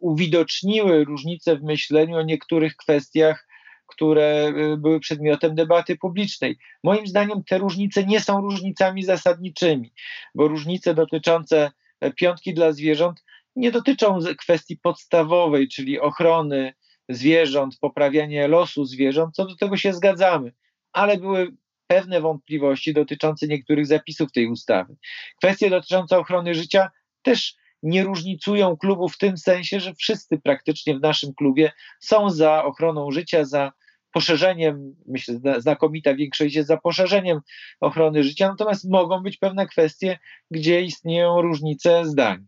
uwidoczniły 0.00 1.04
różnice 1.04 1.56
w 1.56 1.62
myśleniu 1.62 2.16
o 2.16 2.22
niektórych 2.22 2.76
kwestiach 2.76 3.46
które 3.92 4.52
y, 4.72 4.76
były 4.76 5.00
przedmiotem 5.00 5.54
debaty 5.54 5.96
publicznej. 5.96 6.58
Moim 6.84 7.06
zdaniem 7.06 7.44
te 7.44 7.58
różnice 7.58 8.04
nie 8.04 8.20
są 8.20 8.40
różnicami 8.40 9.04
zasadniczymi, 9.04 9.92
bo 10.34 10.48
różnice 10.48 10.94
dotyczące 10.94 11.70
e, 12.00 12.12
piątki 12.12 12.54
dla 12.54 12.72
zwierząt 12.72 13.24
nie 13.56 13.70
dotyczą 13.70 14.18
kwestii 14.38 14.76
podstawowej, 14.76 15.68
czyli 15.68 16.00
ochrony 16.00 16.74
zwierząt, 17.08 17.78
poprawiania 17.80 18.46
losu 18.46 18.84
zwierząt, 18.84 19.34
co 19.34 19.46
do 19.46 19.56
tego 19.56 19.76
się 19.76 19.92
zgadzamy, 19.92 20.52
ale 20.92 21.16
były 21.16 21.52
pewne 21.86 22.20
wątpliwości 22.20 22.94
dotyczące 22.94 23.46
niektórych 23.46 23.86
zapisów 23.86 24.32
tej 24.32 24.46
ustawy. 24.46 24.96
Kwestie 25.38 25.70
dotyczące 25.70 26.18
ochrony 26.18 26.54
życia 26.54 26.90
też 27.22 27.56
nie 27.82 28.04
różnicują 28.04 28.76
klubu 28.76 29.08
w 29.08 29.18
tym 29.18 29.36
sensie, 29.36 29.80
że 29.80 29.94
wszyscy 29.94 30.38
praktycznie 30.38 30.98
w 30.98 31.00
naszym 31.00 31.34
klubie 31.34 31.72
są 32.00 32.30
za 32.30 32.64
ochroną 32.64 33.10
życia, 33.10 33.44
za 33.44 33.72
poszerzeniem, 34.12 34.94
myślę, 35.06 35.34
znakomita 35.58 36.14
większość 36.14 36.54
jest 36.54 36.68
za 36.68 36.76
poszerzeniem 36.76 37.40
ochrony 37.80 38.24
życia, 38.24 38.48
natomiast 38.48 38.90
mogą 38.90 39.22
być 39.22 39.36
pewne 39.36 39.66
kwestie, 39.66 40.18
gdzie 40.50 40.80
istnieją 40.82 41.42
różnice 41.42 42.04
zdań. 42.04 42.46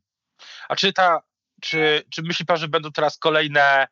A 0.68 0.76
czy 0.76 0.92
ta, 0.92 1.22
czy, 1.60 2.02
czy 2.10 2.22
myśli 2.22 2.46
pan, 2.46 2.56
że 2.56 2.68
będą 2.68 2.92
teraz 2.92 3.18
kolejne 3.18 3.86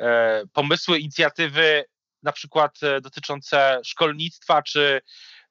e, 0.00 0.42
pomysły, 0.52 0.98
inicjatywy, 0.98 1.84
na 2.22 2.32
przykład 2.32 2.82
e, 2.82 3.00
dotyczące 3.00 3.80
szkolnictwa, 3.84 4.62
czy 4.62 5.00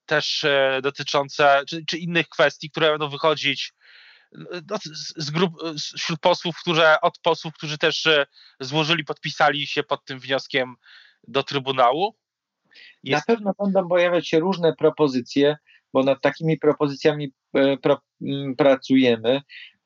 też 0.06 0.44
e, 0.44 0.80
dotyczące, 0.84 1.62
czy, 1.70 1.86
czy 1.86 1.98
innych 1.98 2.30
kwestii, 2.30 2.70
które 2.70 2.90
będą 2.90 3.10
wychodzić 3.10 3.74
no, 4.70 4.78
z 5.16 5.32
grup, 5.32 5.54
wśród 5.98 6.20
posłów, 6.20 6.56
którzy, 6.62 6.84
od 7.02 7.20
posłów, 7.20 7.54
którzy 7.54 7.78
też 7.78 8.06
e, 8.06 8.26
złożyli, 8.60 9.06
podpisali 9.06 9.68
się 9.68 9.84
pod 9.84 10.06
tym 10.06 10.20
wnioskiem 10.20 10.76
do 11.28 11.44
Trybunału? 11.44 12.16
Jest... 13.04 13.28
Na 13.28 13.36
pewno 13.36 13.54
będą 13.60 13.88
pojawiać 13.88 14.28
się 14.28 14.40
różne 14.40 14.74
propozycje, 14.76 15.58
bo 15.94 16.04
nad 16.04 16.22
takimi 16.22 16.58
propozycjami 16.58 17.34
e, 17.54 17.78
pra, 17.78 18.02
pracujemy, 18.58 19.42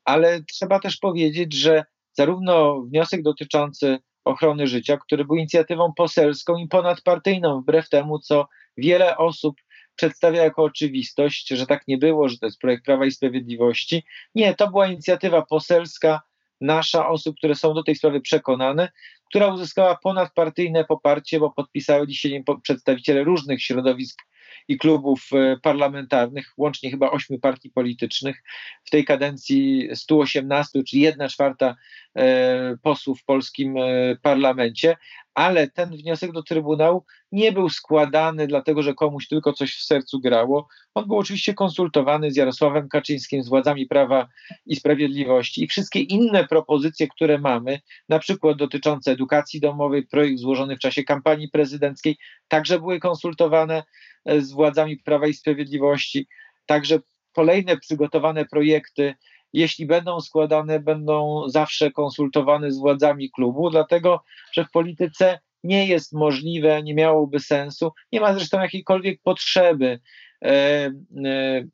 ale 0.06 0.44
trzeba 0.44 0.80
też 0.80 0.98
powiedzieć, 0.98 1.54
że 1.54 1.84
zarówno 2.14 2.82
wniosek 2.82 3.22
dotyczący 3.22 4.00
ochrony 4.26 4.68
życia, 4.68 4.98
który 4.98 5.26
był 5.26 5.36
inicjatywą 5.36 5.94
poselską 5.98 6.58
i 6.58 6.68
ponadpartyjną, 6.68 7.62
wbrew 7.62 7.90
temu, 7.90 8.20
co 8.20 8.48
wiele 8.78 9.18
osób 9.18 9.56
przedstawia 9.96 10.44
jako 10.44 10.64
oczywistość, 10.64 11.48
że 11.48 11.68
tak 11.68 11.88
nie 11.88 11.98
było, 11.98 12.30
że 12.30 12.38
to 12.38 12.46
jest 12.46 12.60
projekt 12.60 12.86
Prawa 12.86 13.06
i 13.06 13.12
Sprawiedliwości. 13.12 14.04
Nie, 14.36 14.56
to 14.56 14.70
była 14.70 14.88
inicjatywa 14.88 15.42
poselska 15.42 16.22
nasza, 16.62 17.10
osób, 17.10 17.38
które 17.38 17.56
są 17.56 17.74
do 17.74 17.84
tej 17.84 17.96
sprawy 17.96 18.22
przekonane, 18.22 18.92
która 19.30 19.48
uzyskała 19.48 19.96
ponadpartyjne 20.04 20.86
poparcie, 20.86 21.40
bo 21.40 21.52
podpisali 21.52 22.16
się 22.16 22.30
przedstawiciele 22.64 23.24
różnych 23.24 23.64
środowisk 23.64 24.22
i 24.68 24.78
klubów 24.78 25.30
e, 25.34 25.58
parlamentarnych, 25.58 26.54
łącznie 26.58 26.92
chyba 26.92 27.12
ośmiu 27.12 27.40
partii 27.40 27.70
politycznych. 27.70 28.44
W 28.84 28.90
tej 28.90 29.06
kadencji 29.06 29.90
118, 29.94 30.84
czyli 30.84 31.02
jedna 31.02 31.30
czwarta 31.30 31.76
e, 32.16 32.78
posłów 32.84 33.22
w 33.22 33.26
polskim 33.26 33.78
e, 33.78 34.16
parlamencie, 34.22 34.98
ale 35.34 35.68
ten 35.68 35.90
wniosek 35.90 36.32
do 36.32 36.44
Trybunału 36.44 37.06
nie 37.32 37.52
był 37.52 37.70
składany 37.70 38.48
dlatego, 38.48 38.84
że 38.84 38.94
komuś 38.94 39.28
tylko 39.28 39.54
coś 39.54 39.76
w 39.76 39.84
sercu 39.84 40.20
grało. 40.20 40.68
On 40.94 41.08
był 41.08 41.18
oczywiście 41.18 41.54
konsultowany 41.54 42.32
z 42.32 42.36
Jarosławem 42.36 42.90
Kaczyńskim, 42.90 43.44
z 43.44 43.50
władzami 43.50 43.86
Prawa 43.86 44.28
i 44.66 44.76
Sprawiedliwości 44.76 45.64
i 45.64 45.68
wszystkie 45.68 46.00
inne 46.00 46.48
propozycje, 46.48 47.08
które 47.08 47.38
mamy, 47.38 47.80
na 48.10 48.20
przykład 48.20 48.58
dotyczące 48.58 49.12
edukacji 49.12 49.60
domowej, 49.60 50.08
projekt 50.08 50.40
złożony 50.40 50.76
w 50.76 50.80
czasie 50.80 51.04
kampanii 51.04 51.50
prezydenckiej, 51.50 52.18
także 52.48 52.80
były 52.80 53.00
konsultowane 53.00 53.84
e, 54.26 54.42
z 54.42 54.52
władzami 54.52 54.98
Prawa 54.98 55.28
i 55.28 55.34
Sprawiedliwości. 55.34 56.28
Także 56.66 57.00
kolejne 57.32 57.78
przygotowane 57.78 58.46
projekty 58.46 59.16
jeśli 59.54 59.86
będą 59.86 60.22
składane, 60.22 60.80
będą 60.80 61.44
zawsze 61.48 61.92
konsultowane 61.92 62.72
z 62.72 62.78
władzami 62.80 63.32
klubu, 63.32 63.70
dlatego 63.70 64.24
że 64.54 64.66
w 64.66 64.72
polityce 64.72 65.40
nie 65.64 65.88
jest 65.88 66.14
możliwe, 66.14 66.84
nie 66.84 66.94
miałoby 66.94 67.40
sensu, 67.40 67.92
nie 68.12 68.20
ma 68.20 68.34
zresztą 68.34 68.62
jakiejkolwiek 68.62 69.22
potrzeby 69.24 70.00
e, 70.46 70.50
e, 70.50 71.66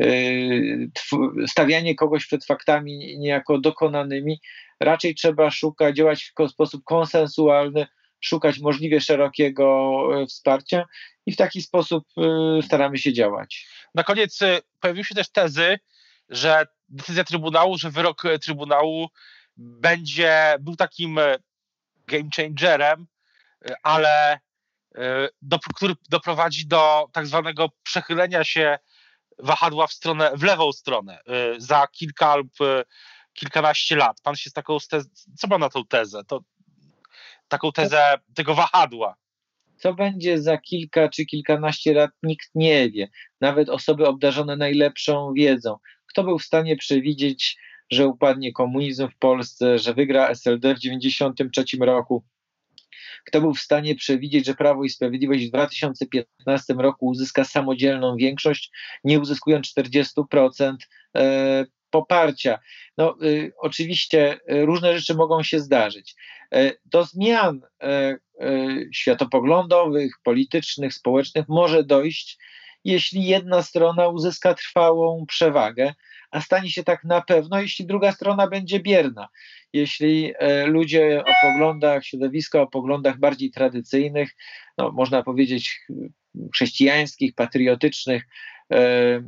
e, 0.00 0.06
stawianie 1.46 1.94
kogoś 1.94 2.26
przed 2.26 2.44
faktami 2.44 3.18
niejako 3.18 3.58
dokonanymi. 3.58 4.40
Raczej 4.80 5.14
trzeba 5.14 5.50
szukać, 5.50 5.96
działać 5.96 6.32
w 6.38 6.50
sposób 6.50 6.84
konsensualny, 6.84 7.86
szukać 8.20 8.60
możliwie 8.60 9.00
szerokiego 9.00 10.00
wsparcia 10.28 10.84
i 11.26 11.32
w 11.32 11.36
taki 11.36 11.62
sposób 11.62 12.04
staramy 12.62 12.98
się 12.98 13.12
działać. 13.12 13.66
Na 13.94 14.04
koniec 14.04 14.38
pojawiły 14.80 15.04
się 15.04 15.14
też 15.14 15.32
tezy, 15.32 15.78
że 16.28 16.66
decyzja 16.88 17.24
Trybunału, 17.24 17.78
że 17.78 17.90
wyrok 17.90 18.22
Trybunału 18.42 19.08
będzie, 19.56 20.56
był 20.60 20.76
takim 20.76 21.20
game 22.06 22.28
changerem, 22.36 23.06
ale 23.82 24.38
do, 25.42 25.58
który 25.74 25.94
doprowadzi 26.10 26.66
do 26.66 27.08
tak 27.12 27.26
zwanego 27.26 27.68
przechylenia 27.82 28.44
się 28.44 28.78
wahadła 29.38 29.86
w 29.86 29.92
stronę, 29.92 30.30
w 30.34 30.42
lewą 30.42 30.72
stronę 30.72 31.18
za 31.58 31.86
kilka 31.86 32.36
lub 32.36 32.48
kilkanaście 33.32 33.96
lat. 33.96 34.20
Pan 34.22 34.36
się 34.36 34.50
z 34.50 34.52
taką, 34.52 34.78
co 35.38 35.48
pan 35.48 35.60
na 35.60 35.68
tą 35.68 35.86
tezę? 35.86 36.24
To, 36.24 36.40
taką 37.48 37.72
tezę 37.72 38.14
tego 38.34 38.54
wahadła. 38.54 39.16
Co 39.76 39.94
będzie 39.94 40.42
za 40.42 40.58
kilka 40.58 41.08
czy 41.08 41.26
kilkanaście 41.26 41.94
lat, 41.94 42.10
nikt 42.22 42.50
nie 42.54 42.90
wie. 42.90 43.08
Nawet 43.40 43.68
osoby 43.68 44.08
obdarzone 44.08 44.56
najlepszą 44.56 45.32
wiedzą. 45.32 45.76
Kto 46.08 46.24
był 46.24 46.38
w 46.38 46.44
stanie 46.44 46.76
przewidzieć, 46.76 47.58
że 47.90 48.06
upadnie 48.06 48.52
komunizm 48.52 49.08
w 49.08 49.18
Polsce, 49.18 49.78
że 49.78 49.94
wygra 49.94 50.28
SLD 50.28 50.74
w 50.74 50.80
1993 50.80 51.76
roku? 51.80 52.24
Kto 53.26 53.40
był 53.40 53.54
w 53.54 53.60
stanie 53.60 53.94
przewidzieć, 53.94 54.46
że 54.46 54.54
Prawo 54.54 54.84
i 54.84 54.90
Sprawiedliwość 54.90 55.46
w 55.46 55.50
2015 55.50 56.74
roku 56.74 57.06
uzyska 57.06 57.44
samodzielną 57.44 58.16
większość, 58.16 58.70
nie 59.04 59.20
uzyskując 59.20 59.72
40% 59.78 60.76
e, 61.16 61.66
poparcia. 61.90 62.58
No, 62.96 63.16
y, 63.22 63.52
oczywiście 63.58 64.38
y, 64.52 64.66
różne 64.66 64.98
rzeczy 64.98 65.14
mogą 65.14 65.42
się 65.42 65.60
zdarzyć. 65.60 66.14
E, 66.54 66.72
do 66.84 67.04
zmian 67.04 67.60
e, 67.82 68.18
światopoglądowych, 68.94 70.12
politycznych, 70.24 70.94
społecznych 70.94 71.48
może 71.48 71.84
dojść, 71.84 72.38
jeśli 72.84 73.24
jedna 73.24 73.62
strona 73.62 74.08
uzyska 74.08 74.54
trwałą 74.54 75.26
przewagę, 75.26 75.94
a 76.30 76.40
stanie 76.40 76.70
się 76.70 76.84
tak 76.84 77.04
na 77.04 77.20
pewno, 77.20 77.60
jeśli 77.60 77.86
druga 77.86 78.12
strona 78.12 78.46
będzie 78.46 78.80
bierna 78.80 79.28
jeśli 79.72 80.32
e, 80.38 80.66
ludzie 80.66 81.22
o 81.24 81.32
poglądach, 81.42 82.04
środowiska 82.04 82.60
o 82.60 82.66
poglądach 82.66 83.18
bardziej 83.18 83.50
tradycyjnych, 83.50 84.36
no, 84.78 84.92
można 84.92 85.22
powiedzieć 85.22 85.80
chrześcijańskich, 86.54 87.34
patriotycznych, 87.34 88.22
e, 88.72 88.76
e, 88.76 89.22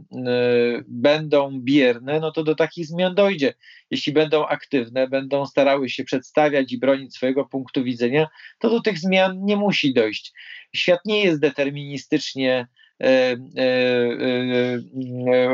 będą 0.88 1.60
bierne, 1.60 2.20
no 2.20 2.32
to 2.32 2.44
do 2.44 2.54
takich 2.54 2.86
zmian 2.86 3.14
dojdzie. 3.14 3.54
Jeśli 3.90 4.12
będą 4.12 4.46
aktywne, 4.46 5.08
będą 5.08 5.46
starały 5.46 5.88
się 5.88 6.04
przedstawiać 6.04 6.72
i 6.72 6.78
bronić 6.78 7.14
swojego 7.14 7.44
punktu 7.44 7.84
widzenia, 7.84 8.28
to 8.58 8.70
do 8.70 8.80
tych 8.80 8.98
zmian 8.98 9.44
nie 9.44 9.56
musi 9.56 9.94
dojść. 9.94 10.32
Świat 10.76 11.00
nie 11.04 11.24
jest 11.24 11.40
deterministycznie 11.40 12.66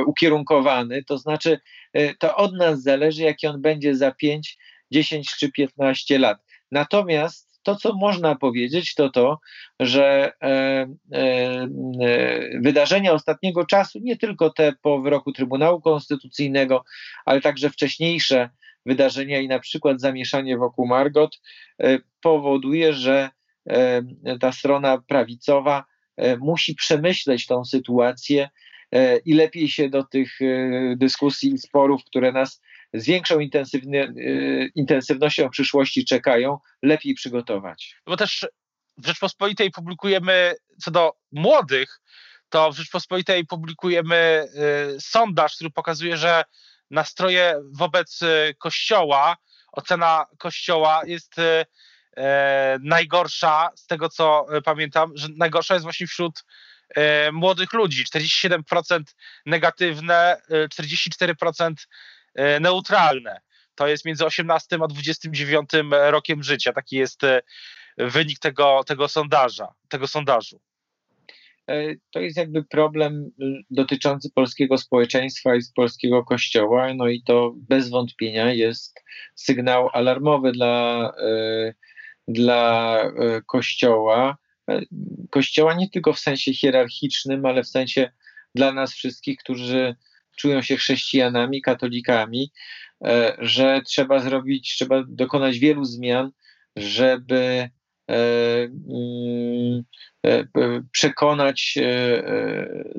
ukierunkowany, 0.06 1.04
to 1.04 1.18
znaczy 1.18 1.60
to 2.18 2.36
od 2.36 2.54
nas 2.54 2.82
zależy, 2.82 3.22
jaki 3.22 3.46
on 3.46 3.62
będzie 3.62 3.96
za 3.96 4.12
5 4.12 4.58
10 4.90 5.28
czy 5.38 5.52
15 5.52 6.18
lat. 6.18 6.38
Natomiast 6.70 7.60
to, 7.62 7.76
co 7.76 7.94
można 7.94 8.34
powiedzieć, 8.34 8.94
to 8.94 9.10
to, 9.10 9.40
że 9.80 10.32
e, 10.42 10.46
e, 10.46 10.88
e, 11.12 12.60
wydarzenia 12.60 13.12
ostatniego 13.12 13.66
czasu, 13.66 13.98
nie 14.02 14.16
tylko 14.16 14.50
te 14.50 14.72
po 14.82 15.00
wyroku 15.00 15.32
Trybunału 15.32 15.80
Konstytucyjnego, 15.80 16.84
ale 17.24 17.40
także 17.40 17.70
wcześniejsze 17.70 18.50
wydarzenia 18.86 19.40
i 19.40 19.48
na 19.48 19.58
przykład 19.58 20.00
zamieszanie 20.00 20.58
wokół 20.58 20.86
Margot, 20.86 21.40
e, 21.82 21.98
powoduje, 22.20 22.92
że 22.92 23.30
e, 23.68 24.02
ta 24.40 24.52
strona 24.52 24.98
prawicowa 25.08 25.78
e, 25.78 25.95
musi 26.38 26.74
przemyśleć 26.74 27.46
tą 27.46 27.64
sytuację 27.64 28.48
i 29.24 29.34
lepiej 29.34 29.68
się 29.68 29.88
do 29.88 30.04
tych 30.04 30.38
dyskusji 30.96 31.54
i 31.54 31.58
sporów, 31.58 32.04
które 32.04 32.32
nas 32.32 32.60
z 32.94 33.06
większą 33.06 33.38
intensywnością 34.74 35.48
w 35.48 35.50
przyszłości 35.50 36.04
czekają, 36.04 36.58
lepiej 36.82 37.14
przygotować. 37.14 37.96
Bo 38.06 38.16
też 38.16 38.46
w 38.98 39.06
Rzeczpospolitej 39.06 39.70
publikujemy, 39.70 40.54
co 40.82 40.90
do 40.90 41.12
młodych, 41.32 42.00
to 42.48 42.72
w 42.72 42.76
Rzeczpospolitej 42.76 43.46
publikujemy 43.46 44.48
sondaż, 45.00 45.54
który 45.54 45.70
pokazuje, 45.70 46.16
że 46.16 46.44
nastroje 46.90 47.54
wobec 47.72 48.20
Kościoła, 48.58 49.36
ocena 49.72 50.26
Kościoła 50.38 51.02
jest 51.06 51.34
najgorsza, 52.80 53.70
z 53.76 53.86
tego 53.86 54.08
co 54.08 54.46
pamiętam, 54.64 55.12
że 55.14 55.28
najgorsza 55.36 55.74
jest 55.74 55.84
właśnie 55.84 56.06
wśród 56.06 56.44
młodych 57.32 57.72
ludzi. 57.72 58.04
47% 58.04 59.02
negatywne, 59.46 60.36
44% 60.80 61.74
E, 62.36 62.60
neutralne. 62.60 63.40
To 63.74 63.86
jest 63.86 64.04
między 64.04 64.26
18 64.26 64.78
a 64.82 64.86
29 64.86 65.70
rokiem 65.90 66.42
życia. 66.42 66.72
Taki 66.72 66.96
jest 66.96 67.24
e, 67.24 67.42
wynik 67.98 68.38
tego, 68.38 68.84
tego 68.86 69.08
sondaża, 69.08 69.68
tego 69.88 70.06
sondażu. 70.06 70.60
E, 71.68 71.94
to 72.10 72.20
jest 72.20 72.36
jakby 72.36 72.64
problem 72.64 73.30
dotyczący 73.70 74.30
polskiego 74.34 74.78
społeczeństwa 74.78 75.54
i 75.54 75.60
polskiego 75.74 76.24
kościoła, 76.24 76.94
no 76.94 77.08
i 77.08 77.22
to 77.22 77.52
bez 77.56 77.90
wątpienia 77.90 78.52
jest 78.52 79.00
sygnał 79.34 79.90
alarmowy 79.92 80.52
dla, 80.52 81.12
dla 82.28 83.02
kościoła. 83.46 84.36
Kościoła 85.30 85.74
nie 85.74 85.90
tylko 85.90 86.12
w 86.12 86.18
sensie 86.18 86.54
hierarchicznym, 86.54 87.46
ale 87.46 87.62
w 87.62 87.68
sensie 87.68 88.10
dla 88.54 88.72
nas 88.72 88.92
wszystkich, 88.92 89.38
którzy 89.38 89.96
czują 90.36 90.62
się 90.62 90.76
chrześcijanami, 90.76 91.62
katolikami, 91.62 92.52
e, 93.04 93.36
że 93.38 93.80
trzeba 93.86 94.18
zrobić, 94.18 94.74
trzeba 94.74 95.04
dokonać 95.08 95.58
wielu 95.58 95.84
zmian, 95.84 96.30
żeby 96.76 97.70
e, 98.10 98.14
mm, 98.62 99.82
e, 100.26 100.46
przekonać 100.92 101.74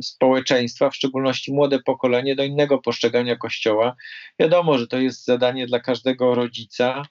społeczeństwa, 0.01 0.89
w 0.89 0.95
szczególności 0.95 1.53
młode 1.53 1.79
pokolenie, 1.79 2.35
do 2.35 2.43
innego 2.43 2.77
postrzegania 2.77 3.35
Kościoła. 3.35 3.95
Wiadomo, 4.39 4.77
że 4.77 4.87
to 4.87 4.97
jest 4.97 5.25
zadanie 5.25 5.67
dla 5.67 5.79
każdego 5.79 6.35
rodzica 6.35 7.03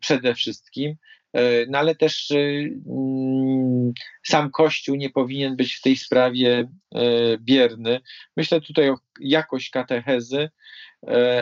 przede 0.00 0.34
wszystkim, 0.34 0.96
E, 1.25 1.25
no 1.68 1.78
ale 1.78 1.94
też 1.94 2.30
e, 2.30 2.36
mm, 2.36 3.92
sam 4.26 4.50
Kościół 4.50 4.96
nie 4.96 5.10
powinien 5.10 5.56
być 5.56 5.74
w 5.74 5.82
tej 5.82 5.96
sprawie 5.96 6.68
e, 6.94 7.00
bierny. 7.38 8.00
Myślę 8.36 8.60
tutaj 8.60 8.90
o 8.90 8.96
jakość 9.20 9.70
katechezy, 9.70 10.50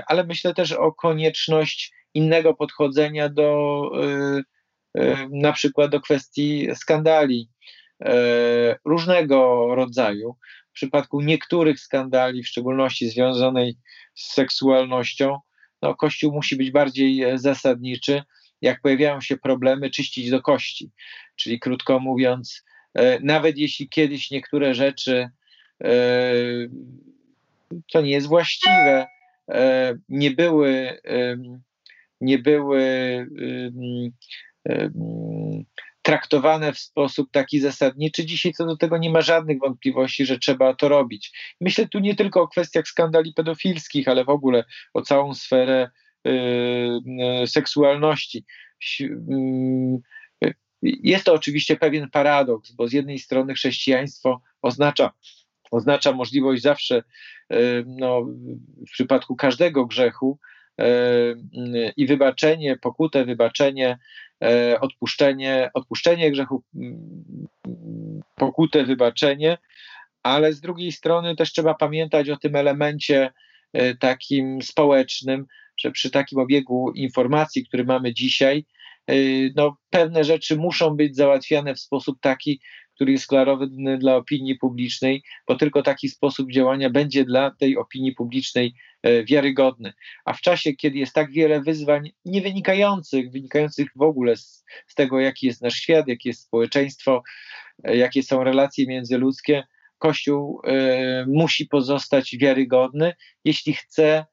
ale 0.06 0.24
myślę 0.24 0.54
też 0.54 0.72
o 0.72 0.92
konieczność 0.92 1.92
innego 2.14 2.54
podchodzenia 2.54 3.28
do 3.28 3.90
na 5.30 5.52
przykład 5.52 5.90
do 5.90 6.00
kwestii 6.00 6.68
skandali 6.74 7.50
różnego 8.84 9.68
rodzaju. 9.74 10.36
W 10.70 10.72
przypadku 10.72 11.20
niektórych 11.20 11.80
skandali, 11.80 12.42
w 12.42 12.48
szczególności 12.48 13.08
związanej 13.08 13.76
z 14.14 14.34
seksualnością, 14.34 15.38
no, 15.82 15.94
Kościół 15.94 16.32
musi 16.32 16.56
być 16.56 16.70
bardziej 16.70 17.24
zasadniczy 17.34 18.22
jak 18.64 18.80
pojawiają 18.80 19.20
się 19.20 19.36
problemy, 19.36 19.90
czyścić 19.90 20.30
do 20.30 20.42
kości. 20.42 20.90
Czyli 21.36 21.60
krótko 21.60 22.00
mówiąc, 22.00 22.64
e, 22.94 23.20
nawet 23.20 23.58
jeśli 23.58 23.88
kiedyś 23.88 24.30
niektóre 24.30 24.74
rzeczy, 24.74 25.28
to 27.92 27.98
e, 27.98 28.02
nie 28.02 28.10
jest 28.10 28.26
właściwe, 28.26 29.06
e, 29.50 29.94
nie 30.08 30.30
były, 30.30 30.98
nie 32.20 32.38
były 32.38 33.26
traktowane 36.02 36.72
w 36.72 36.78
sposób 36.78 37.30
taki 37.30 37.60
zasadniczy. 37.60 38.26
Dzisiaj 38.26 38.52
co 38.52 38.66
do 38.66 38.76
tego 38.76 38.98
nie 38.98 39.10
ma 39.10 39.20
żadnych 39.20 39.58
wątpliwości, 39.58 40.26
że 40.26 40.38
trzeba 40.38 40.74
to 40.74 40.88
robić. 40.88 41.32
Myślę 41.60 41.88
tu 41.88 41.98
nie 41.98 42.14
tylko 42.14 42.42
o 42.42 42.48
kwestiach 42.48 42.88
skandali 42.88 43.32
pedofilskich, 43.32 44.08
ale 44.08 44.24
w 44.24 44.28
ogóle 44.28 44.64
o 44.94 45.02
całą 45.02 45.34
sferę 45.34 45.90
seksualności. 47.46 48.44
Mm, 49.00 49.98
jest 50.84 51.24
to 51.24 51.32
oczywiście 51.34 51.76
pewien 51.76 52.10
paradoks, 52.10 52.72
bo 52.72 52.88
z 52.88 52.92
jednej 52.92 53.18
strony 53.18 53.54
chrześcijaństwo 53.54 54.40
oznacza, 54.62 55.12
oznacza 55.70 56.12
możliwość 56.12 56.62
zawsze, 56.62 57.02
y, 57.52 57.84
no, 57.86 58.22
w 58.88 58.90
przypadku 58.92 59.36
każdego 59.36 59.86
grzechu, 59.86 60.38
y, 60.80 60.84
i 61.96 62.06
wybaczenie, 62.06 62.76
pokutę, 62.76 63.24
wybaczenie, 63.24 63.98
odpuszczenie, 64.80 65.70
odpuszczenie 65.74 66.30
grzechu, 66.30 66.62
pokutę, 68.34 68.84
wybaczenie, 68.84 69.58
ale 70.22 70.52
z 70.52 70.60
drugiej 70.60 70.92
strony 70.92 71.36
też 71.36 71.52
trzeba 71.52 71.74
pamiętać 71.74 72.30
o 72.30 72.36
tym 72.36 72.56
elemencie 72.56 73.32
takim 74.00 74.62
społecznym, 74.62 75.46
że 75.84 75.90
przy 75.90 76.10
takim 76.10 76.38
obiegu 76.38 76.92
informacji, 76.94 77.66
który 77.66 77.84
mamy 77.84 78.14
dzisiaj, 78.14 78.64
no, 79.56 79.76
pewne 79.90 80.24
rzeczy 80.24 80.56
muszą 80.56 80.90
być 80.90 81.16
załatwiane 81.16 81.74
w 81.74 81.80
sposób 81.80 82.18
taki, 82.20 82.60
który 82.94 83.12
jest 83.12 83.26
klarowny 83.26 83.98
dla 83.98 84.16
opinii 84.16 84.54
publicznej, 84.54 85.22
bo 85.48 85.56
tylko 85.56 85.82
taki 85.82 86.08
sposób 86.08 86.52
działania 86.52 86.90
będzie 86.90 87.24
dla 87.24 87.50
tej 87.50 87.76
opinii 87.76 88.12
publicznej 88.12 88.74
e, 89.02 89.24
wiarygodny. 89.24 89.92
A 90.24 90.32
w 90.32 90.40
czasie, 90.40 90.72
kiedy 90.72 90.98
jest 90.98 91.12
tak 91.12 91.32
wiele 91.32 91.60
wyzwań 91.60 92.10
nie 92.24 92.40
wynikających, 92.42 93.30
wynikających 93.30 93.88
w 93.96 94.02
ogóle 94.02 94.36
z, 94.36 94.64
z 94.86 94.94
tego, 94.94 95.20
jaki 95.20 95.46
jest 95.46 95.62
nasz 95.62 95.74
świat, 95.74 96.08
jakie 96.08 96.28
jest 96.28 96.42
społeczeństwo, 96.42 97.22
e, 97.84 97.96
jakie 97.96 98.22
są 98.22 98.44
relacje 98.44 98.86
międzyludzkie, 98.86 99.64
Kościół 99.98 100.60
e, 100.64 101.26
musi 101.28 101.66
pozostać 101.66 102.36
wiarygodny, 102.36 103.12
jeśli 103.44 103.72
chce, 103.72 104.26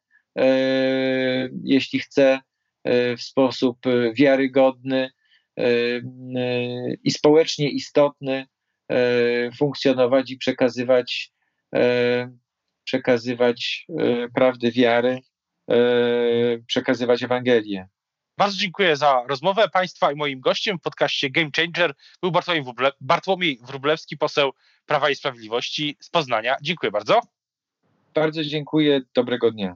jeśli 1.64 2.00
chce 2.00 2.40
e, 2.84 3.18
w 3.18 3.22
sposób 3.22 3.78
wiarygodny 4.14 5.12
i 7.04 7.12
społecznie 7.12 7.70
istotny 7.70 8.46
funkcjonować 9.58 10.32
i 10.32 10.38
przekazywać, 10.38 11.32
przekazywać 12.84 13.88
prawdę 14.36 14.72
wiary, 14.72 15.20
przekazywać 16.68 17.24
Ewangelię. 17.24 17.88
Bardzo 18.38 18.58
dziękuję 18.58 18.96
za 18.96 19.24
rozmowę 19.30 19.70
Państwa 19.70 20.12
i 20.12 20.16
moim 20.16 20.40
gościem 20.40 20.78
w 20.78 20.82
podcaście 20.82 21.30
Game 21.30 21.50
Changer 21.56 21.94
był 22.22 22.32
Bartłomiej, 22.32 22.64
Wróble, 22.64 22.92
Bartłomiej 23.02 23.60
Wróblewski, 23.64 24.18
poseł 24.18 24.52
Prawa 24.86 25.10
i 25.10 25.16
Sprawiedliwości 25.16 25.98
z 26.00 26.10
Poznania. 26.10 26.56
Dziękuję 26.62 26.92
bardzo. 26.92 27.22
Bardzo 28.14 28.44
dziękuję. 28.44 29.02
Dobrego 29.16 29.52
dnia. 29.52 29.76